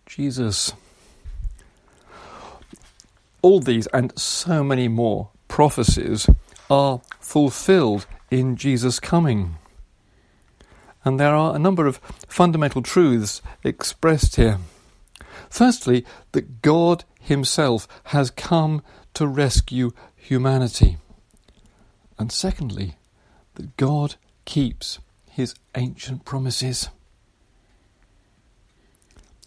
Jesus. 0.06 0.72
All 3.42 3.60
these 3.60 3.88
and 3.88 4.18
so 4.18 4.64
many 4.64 4.88
more 4.88 5.32
prophecies 5.50 6.30
are 6.70 7.02
fulfilled 7.20 8.08
in 8.32 8.56
Jesus' 8.56 9.02
coming. 9.02 9.56
And 11.04 11.20
there 11.20 11.36
are 11.36 11.54
a 11.54 11.60
number 11.60 11.86
of 11.86 11.98
fundamental 12.30 12.82
truths 12.82 13.42
expressed 13.66 14.38
here. 14.38 14.60
Firstly, 15.50 16.06
that 16.32 16.62
God 16.62 17.04
Himself 17.20 17.86
has 18.06 18.32
come 18.32 18.82
to 19.18 19.26
rescue 19.26 19.92
humanity. 20.16 20.98
And 22.20 22.32
secondly, 22.32 22.98
that 23.56 23.76
God 23.76 24.14
keeps 24.46 25.00
His 25.28 25.56
ancient 25.74 26.24
promises. 26.24 26.90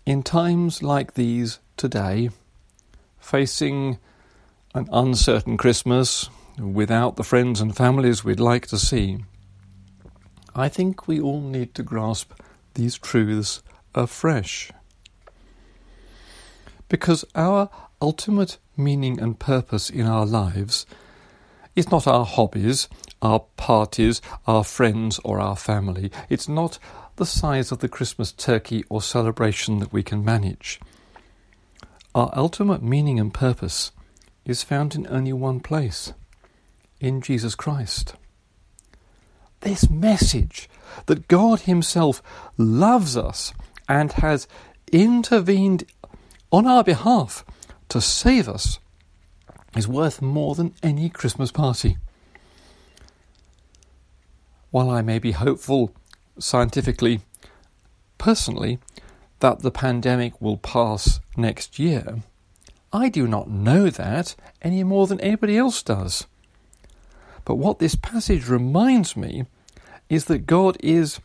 In 0.05 0.25
times 0.25 0.83
like 0.83 1.15
these 1.15 1.61
today, 1.77 2.31
facing 3.21 3.99
an 4.75 4.89
uncertain 4.93 5.57
Christmas 5.57 6.29
without 6.59 7.15
the 7.15 7.23
friends 7.23 7.61
and 7.61 7.77
families 7.77 8.25
we'd 8.25 8.41
like 8.41 8.67
to 8.67 8.79
see, 8.79 9.25
I 10.53 10.69
think 10.69 11.07
we 11.07 11.21
all 11.21 11.41
need 11.41 11.77
to 11.77 11.85
grasp 11.85 12.33
these 12.75 12.99
truths 12.99 13.62
afresh. 13.95 14.73
Because 16.89 17.25
our 17.37 17.71
ultimate 18.00 18.59
meaning 18.76 19.21
and 19.21 19.38
purpose 19.38 19.90
in 19.90 20.07
our 20.07 20.26
lives 20.26 20.87
is 21.76 21.90
not 21.90 22.07
our 22.07 22.25
hobbies, 22.25 22.88
our 23.23 23.40
parties, 23.57 24.21
our 24.47 24.64
friends, 24.64 25.21
or 25.25 25.40
our 25.40 25.57
family. 25.57 26.11
It's 26.28 26.49
not 26.49 26.78
the 27.16 27.26
size 27.26 27.71
of 27.71 27.78
the 27.78 27.88
Christmas 27.88 28.33
turkey 28.33 28.85
or 28.88 29.02
celebration 29.02 29.78
that 29.78 29.92
we 29.92 30.02
can 30.02 30.25
manage. 30.25 30.80
Our 32.14 32.30
ultimate 32.35 32.83
meaning 32.83 33.21
and 33.21 33.33
purpose 33.33 33.92
is 34.45 34.62
found 34.62 34.95
in 34.95 35.07
only 35.09 35.33
one 35.33 35.61
place 35.61 36.12
in 36.99 37.21
Jesus 37.21 37.54
Christ. 37.54 38.14
This 39.61 39.88
message 39.90 40.69
that 41.07 41.28
God 41.28 41.61
Himself 41.61 42.23
loves 42.57 43.16
us 43.16 43.52
and 43.88 44.12
has 44.12 44.49
intervened 44.90 45.85
on 46.50 46.66
our 46.66 46.83
behalf 46.83 47.45
to 47.90 48.00
save 48.00 48.49
us 48.49 48.78
is 49.76 49.87
worth 49.87 50.20
more 50.23 50.54
than 50.54 50.75
any 50.82 51.09
Christmas 51.09 51.52
party. 51.52 51.99
While 54.70 54.90
I 54.90 55.02
may 55.02 55.18
be 55.18 55.32
hopeful 55.32 55.92
scientifically, 56.38 57.20
personally, 58.18 58.78
that 59.41 59.60
the 59.60 59.71
pandemic 59.71 60.41
will 60.41 60.56
pass 60.56 61.21
next 61.36 61.78
year, 61.78 62.23
I 62.93 63.08
do 63.08 63.26
not 63.26 63.49
know 63.49 63.91
that 63.91 64.34
any 64.62 64.82
more 64.82 65.06
than 65.06 65.21
anybody 65.21 65.56
else 65.56 65.82
does. 65.82 66.26
But 67.45 67.56
what 67.56 67.78
this 67.78 67.95
passage 67.95 68.49
reminds 68.49 69.17
me 69.17 69.47
is 70.08 70.26
that 70.26 70.47
God 70.47 70.76
is, 70.80 71.21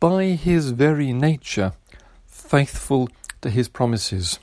by 0.00 0.24
his 0.26 0.70
very 0.70 1.12
nature, 1.12 1.72
faithful 2.26 3.08
to 3.40 3.50
his 3.50 3.68
promises. 3.68 4.38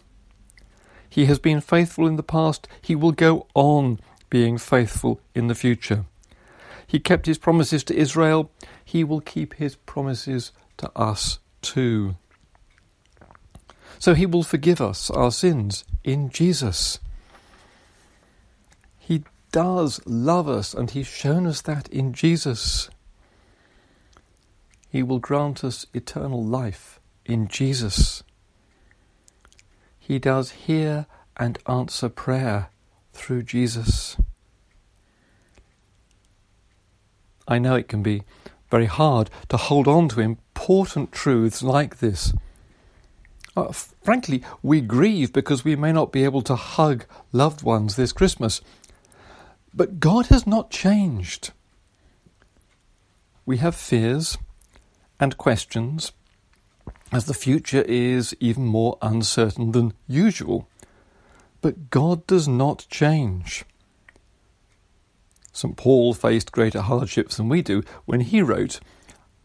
He 1.10 1.26
has 1.26 1.40
been 1.40 1.62
faithful 1.62 2.06
in 2.08 2.16
the 2.16 2.24
past, 2.24 2.68
he 2.82 2.96
will 2.96 3.12
go 3.12 3.48
on 3.56 4.00
being 4.30 4.58
faithful 4.58 5.20
in 5.34 5.48
the 5.48 5.56
future. 5.56 6.06
He 6.86 7.00
kept 7.00 7.26
his 7.26 7.38
promises 7.38 7.84
to 7.86 7.96
Israel, 7.96 8.52
he 8.84 9.04
will 9.04 9.22
keep 9.22 9.56
his 9.56 9.76
promises 9.76 10.52
to 10.78 10.92
us 10.96 11.40
too. 11.62 12.16
So 14.00 14.14
he 14.14 14.26
will 14.26 14.44
forgive 14.44 14.80
us 14.80 15.10
our 15.12 15.32
sins 15.32 15.84
in 16.04 16.30
Jesus. 16.30 17.00
He 18.98 19.24
does 19.52 20.00
love 20.06 20.48
us, 20.48 20.74
and 20.74 20.92
he's 20.92 21.08
shown 21.08 21.46
us 21.48 21.62
that 21.62 21.90
in 21.90 22.14
Jesus. 22.14 22.90
He 24.90 25.04
will 25.04 25.20
grant 25.20 25.64
us 25.64 25.86
eternal 25.94 26.44
life 26.44 27.00
in 27.26 27.48
Jesus. 27.48 28.24
He 30.10 30.18
does 30.18 30.66
hear 30.66 31.06
and 31.38 31.60
answer 31.68 32.10
prayer 32.10 32.72
through 33.14 33.44
Jesus. 33.44 34.18
I 37.48 37.60
know 37.60 37.76
it 37.76 37.88
can 37.88 38.02
be 38.02 38.24
very 38.72 38.88
hard 38.88 39.30
to 39.50 39.58
hold 39.58 39.88
on 39.88 40.10
to 40.10 40.20
important 40.20 41.12
truths 41.12 41.62
like 41.62 42.00
this. 42.00 42.34
Uh, 43.56 43.72
frankly, 43.72 44.42
we 44.64 44.82
grieve 44.82 45.32
because 45.32 45.64
we 45.64 45.76
may 45.76 45.92
not 45.92 46.12
be 46.12 46.24
able 46.24 46.42
to 46.42 46.56
hug 46.56 47.06
loved 47.32 47.62
ones 47.62 47.96
this 47.96 48.12
Christmas. 48.12 48.62
But 49.76 50.00
God 50.00 50.26
has 50.28 50.48
not 50.48 50.72
changed. 50.72 51.52
We 53.46 53.58
have 53.58 53.76
fears 53.76 54.40
and 55.20 55.38
questions 55.38 56.14
as 57.12 57.26
the 57.26 57.34
future 57.34 57.82
is 57.82 58.36
even 58.40 58.66
more 58.66 58.98
uncertain 59.02 59.72
than 59.72 59.94
usual. 60.08 60.68
But 61.62 61.90
God 61.90 62.26
does 62.28 62.48
not 62.48 62.86
change. 62.90 63.66
St. 65.52 65.76
Paul 65.76 66.14
faced 66.14 66.52
greater 66.52 66.82
hardships 66.82 67.38
than 67.38 67.50
we 67.50 67.62
do 67.62 67.84
when 68.06 68.22
he 68.22 68.42
wrote, 68.42 68.80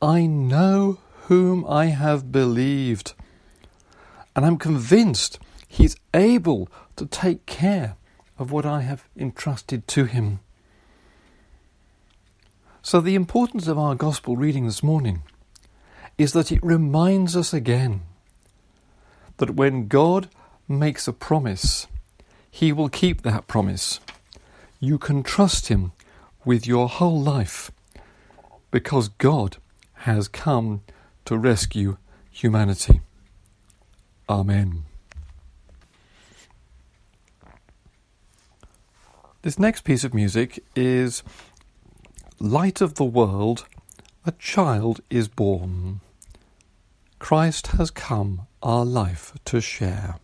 I 0.00 0.26
know 0.26 0.98
whom 1.22 1.64
I 1.66 1.86
have 1.86 2.30
believed, 2.30 3.14
and 4.36 4.44
I'm 4.44 4.58
convinced 4.58 5.38
he's 5.66 5.96
able 6.12 6.68
to 6.96 7.06
take 7.06 7.46
care 7.46 7.96
of 8.38 8.52
what 8.52 8.66
I 8.66 8.82
have 8.82 9.08
entrusted 9.16 9.88
to 9.88 10.04
him. 10.04 10.40
So, 12.82 13.00
the 13.00 13.14
importance 13.14 13.66
of 13.66 13.78
our 13.78 13.94
Gospel 13.94 14.36
reading 14.36 14.66
this 14.66 14.82
morning 14.82 15.22
is 16.16 16.32
that 16.32 16.52
it 16.52 16.62
reminds 16.62 17.36
us 17.36 17.52
again 17.52 18.02
that 19.38 19.54
when 19.56 19.88
God 19.88 20.28
makes 20.68 21.08
a 21.08 21.12
promise, 21.12 21.86
He 22.50 22.72
will 22.72 22.88
keep 22.88 23.22
that 23.22 23.46
promise. 23.46 24.00
You 24.80 24.98
can 24.98 25.22
trust 25.22 25.68
Him 25.68 25.92
with 26.44 26.66
your 26.66 26.88
whole 26.88 27.20
life 27.20 27.70
because 28.70 29.08
God 29.08 29.56
has 30.04 30.28
come 30.28 30.82
to 31.24 31.38
rescue 31.38 31.96
humanity. 32.30 33.00
Amen. 34.28 34.84
This 39.42 39.58
next 39.58 39.82
piece 39.84 40.04
of 40.04 40.14
music 40.14 40.64
is 40.74 41.22
Light 42.40 42.80
of 42.80 42.94
the 42.94 43.04
World, 43.04 43.66
a 44.26 44.32
child 44.32 45.00
is 45.10 45.28
born. 45.28 46.00
Christ 47.18 47.68
has 47.78 47.90
come 47.90 48.46
our 48.62 48.84
life 48.84 49.34
to 49.44 49.60
share. 49.60 50.16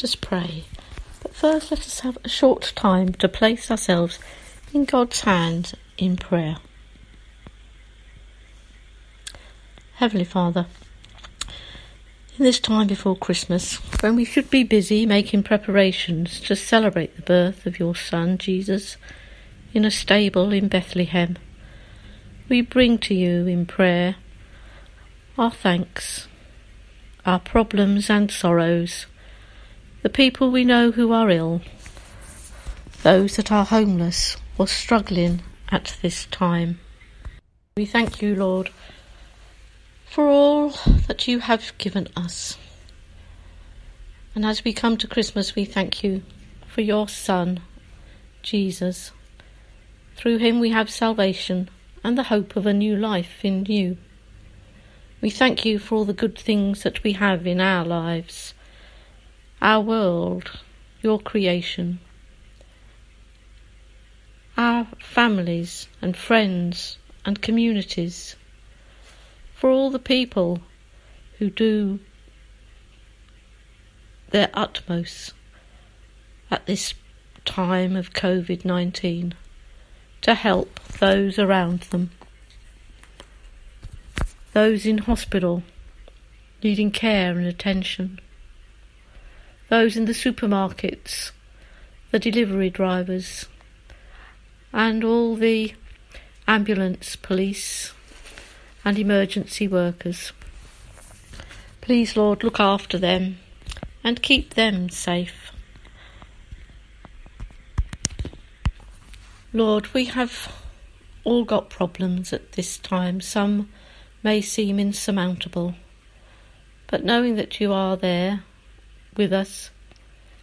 Let 0.00 0.04
us 0.04 0.14
pray. 0.14 0.64
But 1.22 1.34
first, 1.34 1.70
let 1.70 1.80
us 1.80 2.00
have 2.00 2.16
a 2.24 2.28
short 2.30 2.72
time 2.74 3.12
to 3.12 3.28
place 3.28 3.70
ourselves 3.70 4.18
in 4.72 4.86
God's 4.86 5.20
hands 5.20 5.74
in 5.98 6.16
prayer. 6.16 6.56
Heavenly 9.96 10.24
Father, 10.24 10.64
in 12.38 12.46
this 12.46 12.58
time 12.58 12.86
before 12.86 13.14
Christmas, 13.14 13.74
when 14.02 14.16
we 14.16 14.24
should 14.24 14.48
be 14.48 14.64
busy 14.64 15.04
making 15.04 15.42
preparations 15.42 16.40
to 16.40 16.56
celebrate 16.56 17.16
the 17.16 17.22
birth 17.22 17.66
of 17.66 17.78
your 17.78 17.94
Son, 17.94 18.38
Jesus, 18.38 18.96
in 19.74 19.84
a 19.84 19.90
stable 19.90 20.50
in 20.50 20.68
Bethlehem, 20.68 21.36
we 22.48 22.62
bring 22.62 22.96
to 23.00 23.14
you 23.14 23.46
in 23.46 23.66
prayer 23.66 24.16
our 25.36 25.50
thanks, 25.50 26.26
our 27.26 27.38
problems 27.38 28.08
and 28.08 28.30
sorrows, 28.30 29.04
the 30.02 30.08
people 30.08 30.50
we 30.50 30.64
know 30.64 30.90
who 30.90 31.12
are 31.12 31.28
ill, 31.30 31.60
those 33.02 33.36
that 33.36 33.52
are 33.52 33.66
homeless 33.66 34.36
or 34.56 34.66
struggling 34.66 35.42
at 35.70 35.96
this 36.00 36.24
time. 36.26 36.80
We 37.76 37.84
thank 37.84 38.22
you, 38.22 38.34
Lord, 38.34 38.70
for 40.06 40.28
all 40.28 40.70
that 41.06 41.28
you 41.28 41.40
have 41.40 41.76
given 41.78 42.08
us. 42.16 42.56
And 44.34 44.44
as 44.44 44.64
we 44.64 44.72
come 44.72 44.96
to 44.98 45.06
Christmas, 45.06 45.54
we 45.54 45.64
thank 45.64 46.02
you 46.02 46.22
for 46.66 46.80
your 46.80 47.08
Son, 47.08 47.60
Jesus. 48.42 49.12
Through 50.16 50.38
him 50.38 50.60
we 50.60 50.70
have 50.70 50.88
salvation 50.88 51.68
and 52.02 52.16
the 52.16 52.24
hope 52.24 52.56
of 52.56 52.64
a 52.64 52.72
new 52.72 52.96
life 52.96 53.44
in 53.44 53.66
you. 53.66 53.98
We 55.20 55.28
thank 55.28 55.66
you 55.66 55.78
for 55.78 55.96
all 55.96 56.04
the 56.06 56.14
good 56.14 56.38
things 56.38 56.84
that 56.84 57.02
we 57.02 57.12
have 57.12 57.46
in 57.46 57.60
our 57.60 57.84
lives 57.84 58.54
our 59.62 59.80
world, 59.80 60.58
your 61.02 61.18
creation, 61.18 62.00
our 64.56 64.86
families 64.98 65.86
and 66.00 66.16
friends 66.16 66.98
and 67.24 67.42
communities, 67.42 68.36
for 69.54 69.70
all 69.70 69.90
the 69.90 69.98
people 69.98 70.60
who 71.38 71.50
do 71.50 71.98
their 74.30 74.48
utmost 74.54 75.32
at 76.50 76.64
this 76.66 76.94
time 77.44 77.96
of 77.96 78.12
COVID 78.12 78.64
19 78.64 79.34
to 80.22 80.34
help 80.34 80.80
those 80.98 81.38
around 81.38 81.80
them, 81.90 82.10
those 84.52 84.86
in 84.86 84.98
hospital 84.98 85.62
needing 86.62 86.90
care 86.90 87.38
and 87.38 87.46
attention 87.46 88.20
those 89.70 89.96
in 89.96 90.04
the 90.04 90.12
supermarkets, 90.12 91.30
the 92.10 92.18
delivery 92.18 92.68
drivers, 92.68 93.46
and 94.72 95.04
all 95.04 95.36
the 95.36 95.72
ambulance, 96.48 97.14
police, 97.14 97.94
and 98.84 98.98
emergency 98.98 99.68
workers. 99.68 100.32
Please, 101.80 102.16
Lord, 102.16 102.42
look 102.42 102.58
after 102.58 102.98
them 102.98 103.38
and 104.02 104.20
keep 104.20 104.54
them 104.54 104.88
safe. 104.88 105.52
Lord, 109.52 109.94
we 109.94 110.06
have 110.06 110.52
all 111.22 111.44
got 111.44 111.70
problems 111.70 112.32
at 112.32 112.52
this 112.52 112.76
time. 112.76 113.20
Some 113.20 113.68
may 114.24 114.40
seem 114.40 114.80
insurmountable, 114.80 115.76
but 116.88 117.04
knowing 117.04 117.36
that 117.36 117.60
you 117.60 117.72
are 117.72 117.96
there 117.96 118.42
with 119.16 119.32
us, 119.32 119.70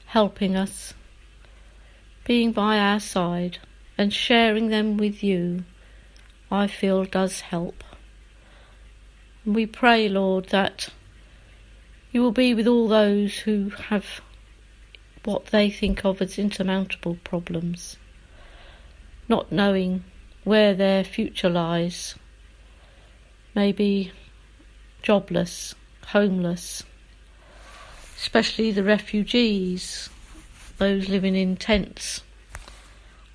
helping 0.08 0.56
us, 0.56 0.94
being 2.26 2.52
by 2.52 2.78
our 2.78 3.00
side, 3.00 3.60
and 3.98 4.14
sharing 4.14 4.68
them 4.68 4.98
with 4.98 5.24
you, 5.24 5.64
I 6.52 6.68
feel 6.68 7.06
does 7.06 7.42
help. 7.42 7.84
We 9.46 9.66
pray, 9.66 10.10
Lord, 10.10 10.50
that 10.50 10.90
you 12.12 12.22
will 12.22 12.32
be 12.32 12.54
with 12.54 12.68
all 12.68 12.88
those 12.88 13.40
who 13.40 13.70
have 13.70 14.22
what 15.24 15.48
they 15.48 15.70
think 15.70 16.06
of 16.06 16.22
as 16.22 16.40
insurmountable 16.40 17.18
problems, 17.24 17.98
not 19.28 19.52
knowing 19.52 20.04
where 20.44 20.74
their 20.74 21.04
future 21.04 21.50
lies, 21.50 22.16
maybe 23.54 24.12
jobless, 25.02 25.76
homeless 26.08 26.84
especially 28.18 28.72
the 28.72 28.84
refugees, 28.84 30.10
those 30.78 31.08
living 31.08 31.36
in 31.36 31.56
tents. 31.56 32.22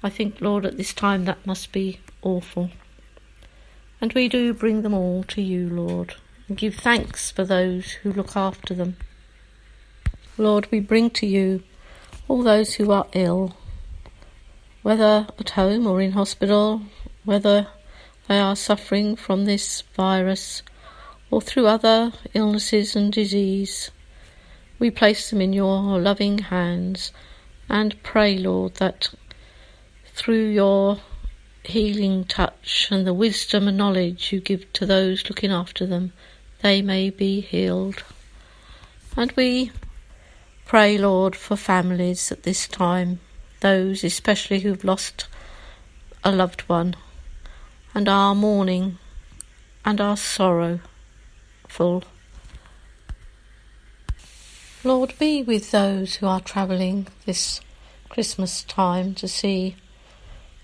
I 0.03 0.11
think, 0.11 0.41
Lord, 0.41 0.67
at 0.67 0.77
this 0.77 0.93
time 0.93 1.25
that 1.25 1.47
must 1.47 1.73
be 1.73 2.01
awful. 2.23 2.71
And 4.01 4.13
we 4.13 4.29
do 4.29 4.53
bring 4.53 4.83
them 4.83 4.95
all 4.95 5.23
to 5.25 5.41
you, 5.41 5.69
Lord, 5.69 6.17
and 6.49 6.57
give 6.57 6.75
thanks 6.75 7.31
for 7.31 7.45
those 7.45 7.93
who 7.93 8.13
look 8.13 8.37
after 8.37 8.75
them. 8.75 8.97
Lord, 10.37 10.67
we 10.73 10.81
bring 10.81 11.11
to 11.11 11.27
you 11.27 11.63
all 12.27 12.43
those 12.43 12.75
who 12.75 12.91
are 12.91 13.07
ill, 13.13 13.57
whether 14.83 15.29
at 15.39 15.51
home 15.51 15.87
or 15.87 16.01
in 16.01 16.13
hospital, 16.13 16.83
whether 17.25 17.69
they 18.27 18.39
are 18.41 18.57
suffering 18.57 19.15
from 19.15 19.45
this 19.45 19.83
virus 19.95 20.63
or 21.31 21.41
through 21.41 21.67
other 21.67 22.13
illnesses 22.35 22.97
and 22.97 23.13
disease. 23.13 23.93
We 24.83 24.91
place 24.91 25.31
them 25.31 25.41
in 25.41 25.53
your 25.53 26.01
loving 26.01 26.39
hands 26.39 27.13
and 27.69 28.03
pray, 28.03 28.37
Lord, 28.37 28.75
that 28.79 29.11
through 30.07 30.49
your 30.49 30.99
healing 31.63 32.25
touch 32.25 32.89
and 32.91 33.07
the 33.07 33.15
wisdom 33.15 33.69
and 33.69 33.77
knowledge 33.77 34.33
you 34.33 34.41
give 34.41 34.73
to 34.73 34.85
those 34.85 35.31
looking 35.31 35.53
after 35.53 35.87
them, 35.87 36.13
they 36.63 36.83
may 36.83 37.11
be 37.11 37.41
healed. 37.41 38.03
And 39.17 39.31
we 39.37 39.71
pray, 40.67 40.99
Lord, 40.99 41.37
for 41.37 41.55
families 41.55 42.33
at 42.33 42.43
this 42.43 42.67
time, 42.67 43.21
those 43.61 44.03
especially 44.03 44.59
who've 44.59 44.83
lost 44.83 45.29
a 46.25 46.33
loved 46.33 46.63
one, 46.63 46.97
and 47.95 48.09
our 48.09 48.35
mourning 48.35 48.99
and 49.85 50.01
our 50.01 50.17
sorrow 50.17 50.81
full. 51.69 52.03
Lord, 54.85 55.15
be 55.17 55.45
with 55.45 55.71
those 55.71 56.17
who 56.17 56.27
are 56.27 56.41
travelling 56.41 57.07
this 57.25 57.61
Christmas 58.09 58.65
time 58.65 59.15
to 59.15 59.29
see 59.29 59.77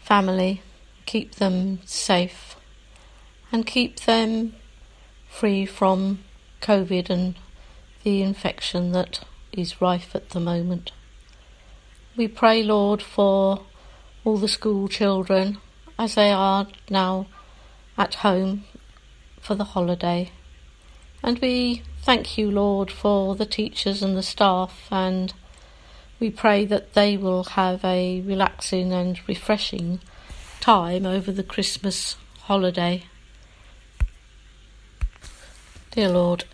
family, 0.01 0.61
keep 1.07 1.37
them 1.37 1.79
safe, 1.85 2.57
and 3.53 3.65
keep 3.65 4.01
them 4.01 4.57
free 5.29 5.65
from 5.65 6.25
COVID 6.61 7.09
and 7.11 7.37
the 8.03 8.23
infection 8.23 8.91
that 8.91 9.21
is 9.53 9.81
rife 9.81 10.17
at 10.17 10.31
the 10.31 10.41
moment. 10.41 10.91
We 12.17 12.27
pray, 12.27 12.65
Lord, 12.65 13.01
for 13.01 13.67
all 14.25 14.37
the 14.37 14.49
school 14.49 14.89
children 14.89 15.59
as 15.97 16.17
they 16.17 16.33
are 16.33 16.67
now 16.91 17.29
at 17.97 18.17
home 18.17 18.65
for 19.41 19.55
the 19.55 19.63
holiday. 19.63 20.33
And 21.23 21.39
we 21.39 21.85
thank 22.03 22.39
you, 22.39 22.51
Lord, 22.51 22.91
for 22.91 23.35
the 23.35 23.47
teachers 23.47 24.03
and 24.03 24.17
the 24.17 24.23
staff, 24.23 24.89
and 24.91 25.33
we 26.21 26.31
pray 26.31 26.65
that 26.65 26.95
they 26.95 27.17
will 27.17 27.45
have 27.45 27.85
a 27.85 28.21
relaxing 28.23 28.93
and 28.93 29.21
refreshing 29.29 30.01
time 30.61 31.07
over 31.07 31.31
the 31.31 31.43
Christmas 31.43 32.17
holiday. 32.43 33.05
Dear 35.93 36.09
Lord, 36.11 36.45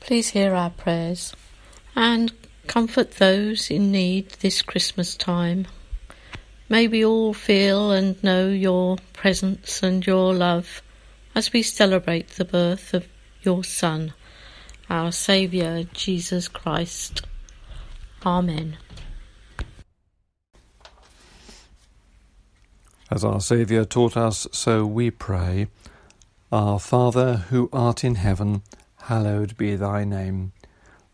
please 0.00 0.30
hear 0.30 0.54
our 0.54 0.70
prayers 0.70 1.34
and 1.94 2.32
comfort 2.66 3.12
those 3.12 3.70
in 3.70 3.90
need 3.90 4.30
this 4.40 4.62
Christmas 4.62 5.16
time. 5.16 5.66
May 6.68 6.86
we 6.86 7.04
all 7.04 7.34
feel 7.34 7.90
and 7.90 8.22
know 8.22 8.48
your 8.48 8.98
presence 9.12 9.82
and 9.82 10.06
your 10.06 10.32
love 10.32 10.82
as 11.34 11.52
we 11.52 11.62
celebrate 11.62 12.28
the 12.30 12.44
birth 12.44 12.94
of 12.94 13.06
your 13.42 13.64
Son, 13.64 14.14
our 14.90 15.12
Saviour, 15.12 15.84
Jesus 15.92 16.48
Christ. 16.48 17.22
Amen. 18.26 18.76
As 23.10 23.24
our 23.24 23.40
Saviour 23.40 23.84
taught 23.84 24.16
us, 24.16 24.46
so 24.52 24.84
we 24.84 25.10
pray. 25.10 25.68
Our 26.52 26.80
Father, 26.80 27.36
who 27.50 27.68
art 27.72 28.02
in 28.02 28.16
heaven, 28.16 28.62
hallowed 29.02 29.56
be 29.56 29.76
thy 29.76 30.04
name. 30.04 30.52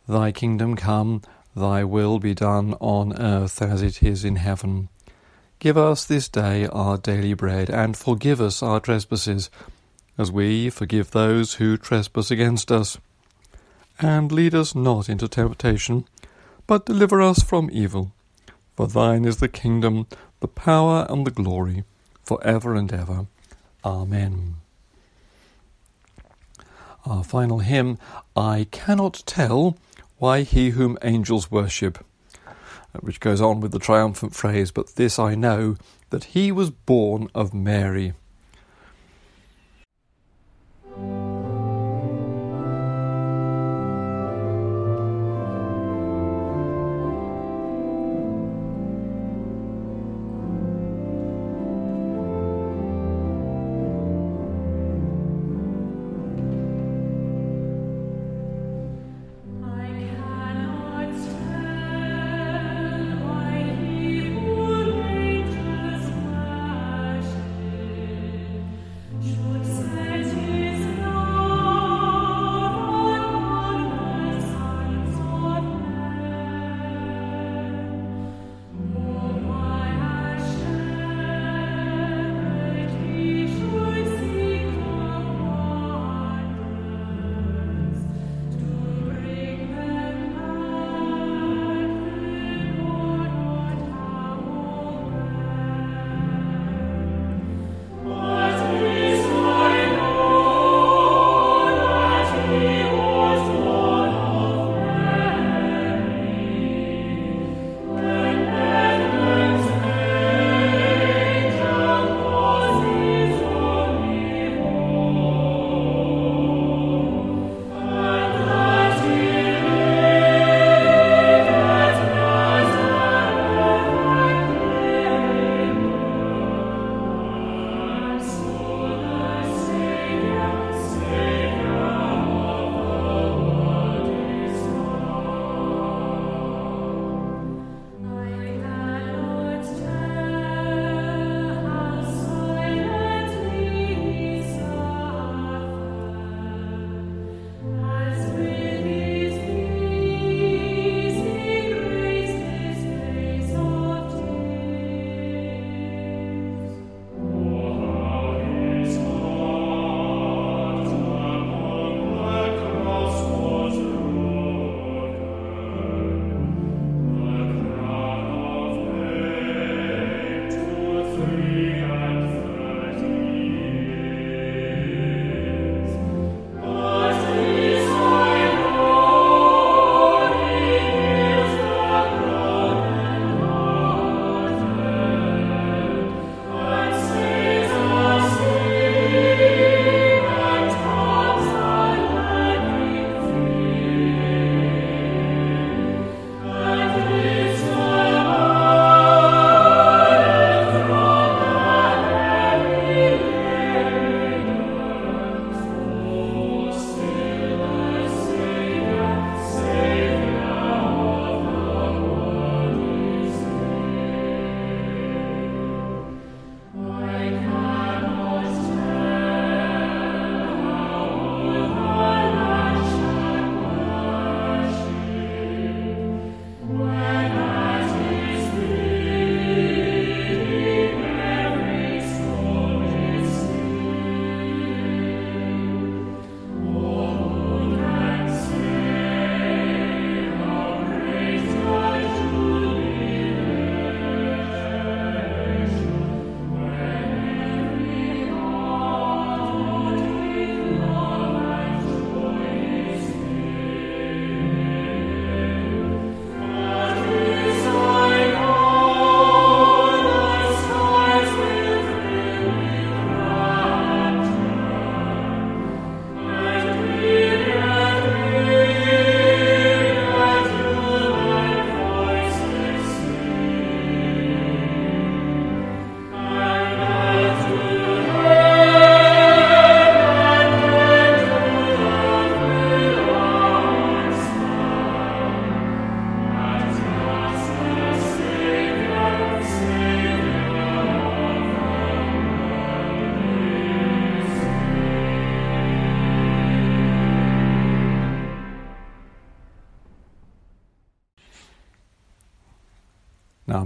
Thy 0.09 0.33
kingdom 0.33 0.77
come, 0.77 1.23
thy 1.55 1.85
will 1.85 2.19
be 2.19 2.35
done 2.35 2.75
on 2.81 3.19
earth 3.21 3.61
as 3.61 3.83
it 3.83 4.03
is 4.03 4.25
in 4.25 4.37
heaven. 4.37 4.89
Give 5.59 5.77
us 5.77 6.05
this 6.05 6.29
day 6.29 6.67
our 6.67 6.97
daily 6.97 7.35
bread, 7.35 7.71
and 7.71 7.97
forgive 7.97 8.41
us 8.41 8.63
our 8.63 8.81
trespasses, 8.81 9.51
as 10.17 10.33
we 10.33 10.71
forgive 10.71 11.11
those 11.11 11.55
who 11.55 11.77
trespass 11.77 12.31
against 12.31 12.73
us. 12.73 12.99
And 14.01 14.31
lead 14.31 14.55
us 14.55 14.75
not 14.75 15.09
into 15.09 15.29
temptation, 15.29 16.07
but 16.67 16.87
deliver 16.87 17.23
us 17.23 17.43
from 17.43 17.71
evil. 17.73 18.13
For 18.77 18.87
thine 18.87 19.25
is 19.25 19.39
the 19.39 19.49
kingdom, 19.49 20.07
the 20.41 20.49
power, 20.49 21.07
and 21.09 21.27
the 21.27 21.31
glory, 21.31 21.85
for 22.23 22.43
ever 22.45 22.75
and 22.75 22.93
ever. 22.93 23.27
Amen. 23.85 24.57
Our 27.07 27.25
final 27.25 27.61
hymn, 27.61 27.99
I 28.37 28.67
Cannot 28.71 29.23
Tell 29.27 29.79
Why 30.19 30.43
He 30.43 30.71
Whom 30.71 30.99
Angels 31.03 31.51
Worship 31.51 32.05
uh, 32.97 33.01
which 33.01 33.21
goes 33.21 33.41
on 33.41 33.61
with 33.61 33.73
the 33.73 33.79
triumphant 33.79 34.35
phrase, 34.35 34.71
But 34.71 34.97
this 34.97 35.19
I 35.19 35.35
know, 35.35 35.77
that 36.11 36.25
he 36.25 36.53
was 36.53 36.71
born 36.71 37.29
of 37.35 37.53
Mary. 37.53 38.15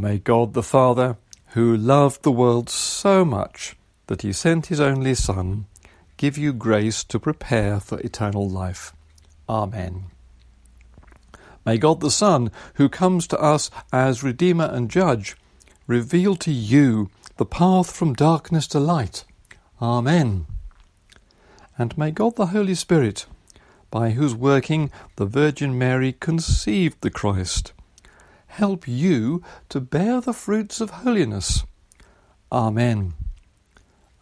May 0.00 0.18
God 0.18 0.54
the 0.54 0.62
Father, 0.62 1.16
who 1.48 1.76
loved 1.76 2.22
the 2.22 2.32
world 2.32 2.70
so 2.70 3.24
much 3.24 3.76
that 4.06 4.22
he 4.22 4.32
sent 4.32 4.66
his 4.66 4.80
only 4.80 5.14
Son, 5.14 5.66
give 6.16 6.38
you 6.38 6.52
grace 6.52 7.04
to 7.04 7.18
prepare 7.18 7.80
for 7.80 8.00
eternal 8.00 8.48
life. 8.48 8.92
Amen. 9.48 10.04
May 11.66 11.76
God 11.76 12.00
the 12.00 12.10
Son, 12.10 12.50
who 12.74 12.88
comes 12.88 13.26
to 13.28 13.38
us 13.38 13.70
as 13.92 14.22
Redeemer 14.22 14.70
and 14.72 14.90
Judge, 14.90 15.36
reveal 15.86 16.36
to 16.36 16.52
you 16.52 17.10
the 17.36 17.44
path 17.44 17.90
from 17.90 18.14
darkness 18.14 18.66
to 18.68 18.80
light. 18.80 19.24
Amen. 19.82 20.46
And 21.76 21.96
may 21.98 22.10
God 22.10 22.36
the 22.36 22.46
Holy 22.46 22.74
Spirit, 22.74 23.26
by 23.90 24.10
whose 24.10 24.34
working 24.34 24.90
the 25.16 25.26
Virgin 25.26 25.78
Mary 25.78 26.12
conceived 26.12 27.00
the 27.00 27.10
Christ, 27.10 27.72
help 28.50 28.86
you 28.86 29.42
to 29.68 29.80
bear 29.80 30.20
the 30.20 30.32
fruits 30.32 30.80
of 30.80 30.90
holiness. 30.90 31.64
Amen. 32.52 33.14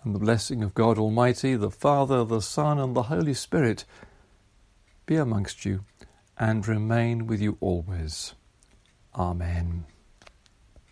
And 0.05 0.15
the 0.15 0.19
blessing 0.19 0.63
of 0.63 0.75
God 0.75 0.99
Almighty, 0.99 1.57
the 1.57 1.71
Father, 1.71 2.25
the 2.25 2.41
Son, 2.41 2.79
and 2.79 2.95
the 2.95 3.05
Holy 3.05 3.35
Spirit 3.35 3.85
be 5.07 5.17
amongst 5.17 5.65
you 5.65 5.85
and 6.39 6.69
remain 6.69 7.27
with 7.27 7.41
you 7.41 7.57
always. 7.61 8.35
Amen. 9.15 9.87